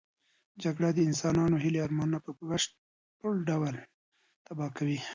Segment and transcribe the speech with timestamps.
[0.63, 3.75] جګړه د انسانانو هیلې او ارمانونه په بشپړ ډول
[4.45, 4.99] تباه کوي.